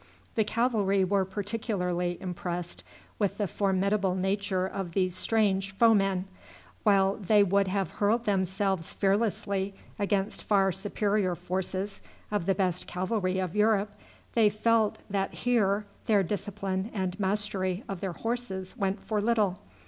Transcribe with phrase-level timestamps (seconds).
[0.33, 2.83] The cavalry were particularly impressed
[3.19, 6.25] with the formidable nature of these strange foemen.
[6.81, 12.01] While they would have hurled themselves fearlessly against far superior forces
[12.31, 13.91] of the best cavalry of Europe,
[14.33, 19.59] they felt that here their discipline and mastery of their horses went for little.